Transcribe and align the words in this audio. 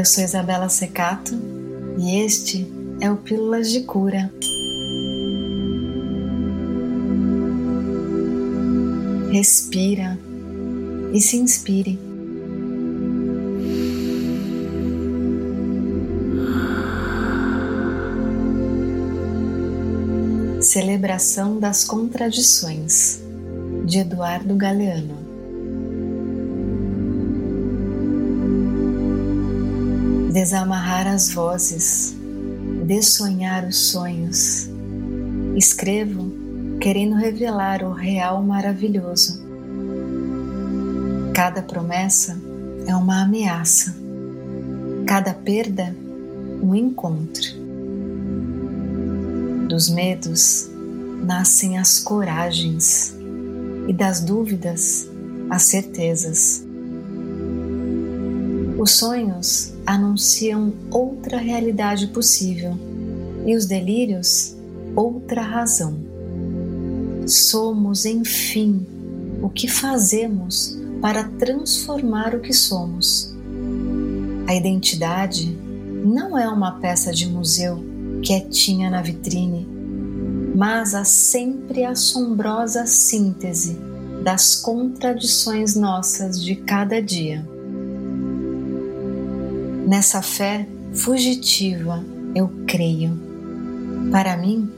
Eu 0.00 0.04
sou 0.06 0.24
Isabela 0.24 0.70
Secato 0.70 1.38
e 1.98 2.20
este 2.20 2.66
é 3.02 3.10
o 3.10 3.18
Pílulas 3.18 3.70
de 3.70 3.82
Cura. 3.82 4.32
Respira 9.30 10.18
e 11.12 11.20
se 11.20 11.36
inspire. 11.36 11.98
Celebração 20.62 21.60
das 21.60 21.84
Contradições, 21.84 23.20
de 23.84 23.98
Eduardo 23.98 24.56
Galeano. 24.56 25.29
Desamarrar 30.30 31.08
as 31.08 31.30
vozes, 31.30 32.14
dessonhar 32.86 33.66
os 33.66 33.76
sonhos. 33.90 34.70
Escrevo 35.56 36.32
querendo 36.80 37.16
revelar 37.16 37.82
o 37.82 37.92
real 37.92 38.40
maravilhoso. 38.40 39.42
Cada 41.34 41.62
promessa 41.62 42.38
é 42.86 42.94
uma 42.94 43.22
ameaça, 43.22 43.96
cada 45.04 45.34
perda, 45.34 45.96
um 46.62 46.76
encontro. 46.76 47.48
Dos 49.68 49.88
medos 49.88 50.70
nascem 51.24 51.76
as 51.76 51.98
coragens 51.98 53.16
e 53.88 53.92
das 53.92 54.20
dúvidas 54.20 55.08
as 55.50 55.64
certezas. 55.64 56.69
Os 58.80 58.92
sonhos 58.92 59.74
anunciam 59.84 60.72
outra 60.90 61.36
realidade 61.36 62.06
possível 62.06 62.78
e 63.44 63.54
os 63.54 63.66
delírios 63.66 64.56
outra 64.96 65.42
razão. 65.42 65.98
Somos, 67.26 68.06
enfim, 68.06 68.86
o 69.42 69.50
que 69.50 69.68
fazemos 69.68 70.78
para 70.98 71.24
transformar 71.24 72.34
o 72.34 72.40
que 72.40 72.54
somos. 72.54 73.34
A 74.46 74.54
identidade 74.54 75.54
não 76.02 76.38
é 76.38 76.48
uma 76.48 76.80
peça 76.80 77.12
de 77.12 77.28
museu 77.28 77.84
quietinha 78.22 78.88
na 78.88 79.02
vitrine, 79.02 79.68
mas 80.56 80.94
a 80.94 81.04
sempre 81.04 81.84
assombrosa 81.84 82.86
síntese 82.86 83.78
das 84.24 84.56
contradições 84.56 85.76
nossas 85.76 86.42
de 86.42 86.56
cada 86.56 87.02
dia. 87.02 87.46
Nessa 89.90 90.22
fé 90.22 90.68
fugitiva 90.92 92.00
eu 92.32 92.48
creio. 92.64 93.10
Para 94.12 94.36
mim, 94.36 94.70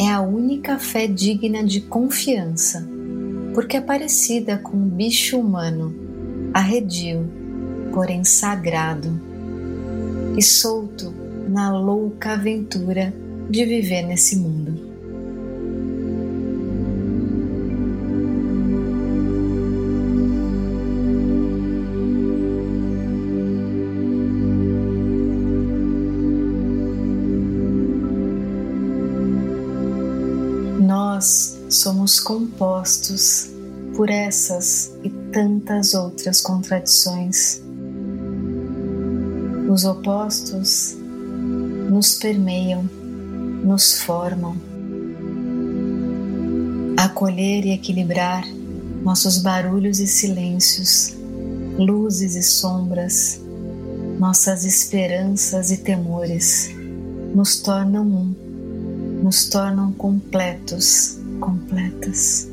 é 0.00 0.10
a 0.10 0.22
única 0.22 0.78
fé 0.78 1.06
digna 1.06 1.62
de 1.62 1.82
confiança, 1.82 2.82
porque 3.52 3.76
é 3.76 3.80
parecida 3.82 4.56
com 4.56 4.74
um 4.74 4.88
bicho 4.88 5.38
humano, 5.38 5.94
arredio, 6.54 7.28
porém 7.92 8.24
sagrado, 8.24 9.20
e 10.34 10.40
solto 10.40 11.12
na 11.46 11.70
louca 11.70 12.32
aventura 12.32 13.12
de 13.50 13.66
viver 13.66 14.00
nesse 14.06 14.34
mundo. 14.34 14.73
Somos 31.76 32.20
compostos 32.20 33.50
por 33.96 34.10
essas 34.10 34.92
e 35.02 35.10
tantas 35.10 35.94
outras 35.94 36.40
contradições. 36.40 37.62
Os 39.68 39.84
opostos 39.84 40.96
nos 41.90 42.14
permeiam, 42.14 42.88
nos 43.64 44.00
formam. 44.00 44.56
Acolher 46.96 47.66
e 47.66 47.72
equilibrar 47.72 48.44
nossos 49.02 49.38
barulhos 49.38 50.00
e 50.00 50.06
silêncios, 50.06 51.14
luzes 51.76 52.34
e 52.34 52.42
sombras, 52.42 53.40
nossas 54.18 54.64
esperanças 54.64 55.70
e 55.70 55.78
temores, 55.78 56.70
nos 57.34 57.60
tornam 57.60 58.06
um, 58.06 58.34
nos 59.22 59.48
tornam 59.48 59.92
completos, 59.92 61.18
completas. 61.40 62.50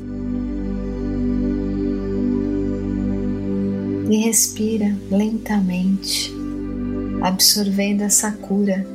E 4.10 4.16
respira 4.16 4.94
lentamente, 5.10 6.32
absorvendo 7.22 8.02
essa 8.02 8.30
cura 8.32 8.86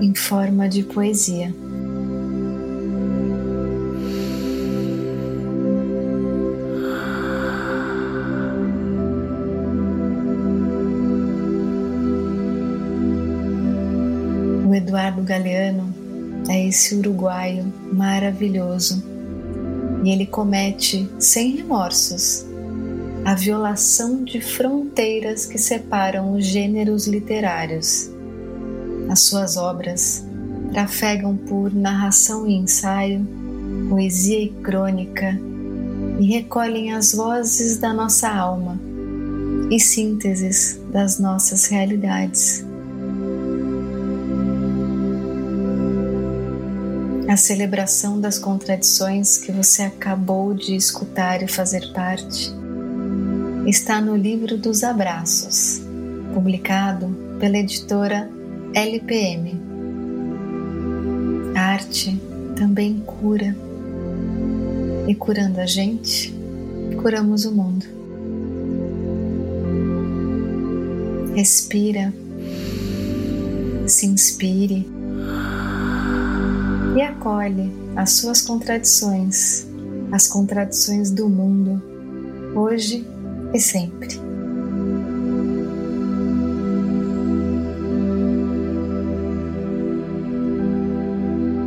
em 0.00 0.14
forma 0.14 0.68
de 0.68 0.82
poesia. 0.82 1.54
O 14.66 14.74
Eduardo 14.74 15.22
Galeano 15.22 15.94
é 16.48 16.66
esse 16.66 16.96
uruguaio 16.96 17.72
maravilhoso 17.92 19.17
e 20.04 20.10
ele 20.10 20.26
comete 20.26 21.08
sem 21.18 21.56
remorsos 21.56 22.46
a 23.24 23.34
violação 23.34 24.24
de 24.24 24.40
fronteiras 24.40 25.44
que 25.44 25.58
separam 25.58 26.34
os 26.34 26.44
gêneros 26.44 27.06
literários 27.06 28.10
as 29.08 29.20
suas 29.20 29.56
obras 29.56 30.24
trafegam 30.70 31.34
por 31.34 31.74
narração 31.74 32.46
e 32.46 32.54
ensaio, 32.54 33.26
poesia 33.88 34.38
e 34.38 34.48
crônica 34.48 35.38
e 36.20 36.26
recolhem 36.26 36.92
as 36.92 37.14
vozes 37.14 37.78
da 37.78 37.92
nossa 37.92 38.28
alma 38.28 38.78
e 39.70 39.80
sínteses 39.80 40.80
das 40.92 41.18
nossas 41.18 41.66
realidades. 41.66 42.67
A 47.28 47.36
celebração 47.36 48.18
das 48.18 48.38
contradições 48.38 49.36
que 49.36 49.52
você 49.52 49.82
acabou 49.82 50.54
de 50.54 50.74
escutar 50.74 51.42
e 51.42 51.46
fazer 51.46 51.92
parte 51.92 52.50
está 53.66 54.00
no 54.00 54.16
livro 54.16 54.56
dos 54.56 54.82
abraços, 54.82 55.82
publicado 56.32 57.14
pela 57.38 57.58
editora 57.58 58.30
LPM. 58.72 59.60
A 61.54 61.60
arte 61.60 62.18
também 62.56 62.98
cura. 63.00 63.54
E 65.06 65.14
curando 65.14 65.60
a 65.60 65.66
gente, 65.66 66.34
curamos 67.02 67.44
o 67.44 67.52
mundo. 67.52 67.84
Respira, 71.34 72.10
se 73.86 74.06
inspire 74.06 74.97
e 76.98 77.02
acolhe 77.02 77.72
as 77.94 78.14
suas 78.14 78.42
contradições, 78.42 79.64
as 80.10 80.26
contradições 80.26 81.12
do 81.12 81.28
mundo, 81.28 81.80
hoje 82.56 83.06
e 83.54 83.60
sempre. 83.60 84.18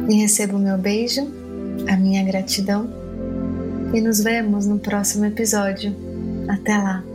e 0.09 0.15
receba 0.15 0.57
o 0.57 0.59
meu 0.59 0.77
beijo, 0.77 1.21
a 1.87 1.95
minha 1.95 2.21
gratidão 2.25 2.89
e 3.93 4.01
nos 4.01 4.19
vemos 4.19 4.65
no 4.65 4.77
próximo 4.77 5.23
episódio. 5.23 5.95
Até 6.49 6.77
lá! 6.77 7.10